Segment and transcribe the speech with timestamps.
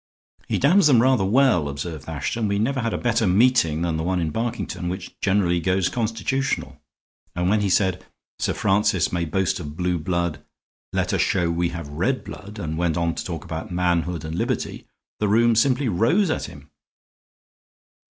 [0.47, 2.47] "He damns them rather well," observed Ashton.
[2.47, 6.81] "We never had a better meeting than the one in Barkington, which generally goes Constitutional.
[7.35, 8.03] And when he said,
[8.39, 10.43] 'Sir Francis may boast of blue blood;
[10.91, 14.33] let us show we have red blood,' and went on to talk about manhood and
[14.33, 14.87] liberty,
[15.19, 16.71] the room simply rose at him."